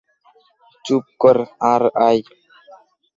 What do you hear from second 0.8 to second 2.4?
চুপ কর আর আয়!